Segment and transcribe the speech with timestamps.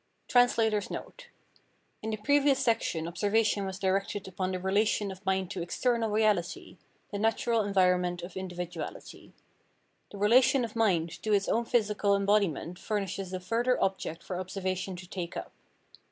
[0.33, 0.49] [In
[2.09, 6.79] the previous section observation was directed upon the relation of mind to external reality—
[7.11, 9.31] the natural environment of individuality.
[10.09, 14.95] The relation of mind to its own physical embodiment furnishes a further object for observation
[14.95, 15.51] to take up.